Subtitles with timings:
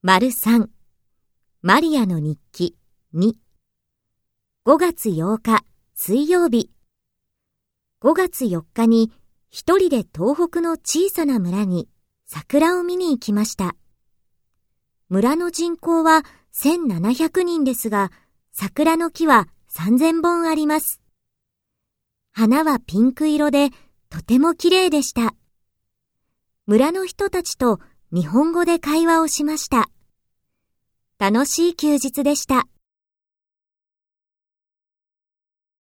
[0.00, 0.70] 丸三
[1.60, 2.76] マリアの日記
[3.16, 3.32] 2
[4.64, 6.70] 5月8日水曜日
[8.00, 9.10] 5月4日に
[9.50, 11.88] 一人で東北の小さな村に
[12.26, 13.74] 桜を見に行きました。
[15.08, 16.22] 村の人口は
[16.62, 18.12] 1700人ですが、
[18.52, 21.00] 桜の木は3000本あります。
[22.30, 23.70] 花はピンク色で
[24.10, 25.34] とても綺麗でした。
[26.66, 27.80] 村の人たちと
[28.10, 29.90] 日本語で会話をしました。
[31.18, 32.66] 楽しい休日でした。